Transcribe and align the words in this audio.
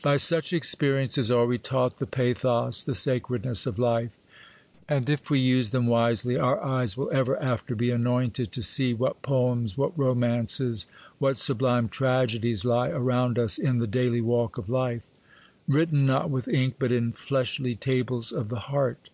By 0.00 0.16
such 0.16 0.54
experiences 0.54 1.30
are 1.30 1.44
we 1.44 1.58
taught 1.58 1.98
the 1.98 2.06
pathos, 2.06 2.82
the 2.82 2.94
sacredness 2.94 3.66
of 3.66 3.78
life; 3.78 4.12
and 4.88 5.10
if 5.10 5.28
we 5.28 5.40
use 5.40 5.72
them 5.72 5.86
wisely, 5.86 6.38
our 6.38 6.58
eyes 6.64 6.96
will 6.96 7.10
ever 7.12 7.36
after 7.38 7.74
be 7.74 7.90
anointed 7.90 8.50
to 8.52 8.62
see 8.62 8.94
what 8.94 9.20
poems, 9.20 9.76
what 9.76 9.92
romances, 9.94 10.86
what 11.18 11.36
sublime 11.36 11.90
tragedies 11.90 12.64
lie 12.64 12.88
around 12.88 13.38
us 13.38 13.58
in 13.58 13.76
the 13.76 13.86
daily 13.86 14.22
walk 14.22 14.56
of 14.56 14.70
life, 14.70 15.02
'written 15.68 16.06
not 16.06 16.30
with 16.30 16.48
ink, 16.48 16.76
but 16.78 16.90
in 16.90 17.12
fleshly 17.12 17.74
tables 17.74 18.32
of 18.32 18.48
the 18.48 18.70
heart. 18.72 19.10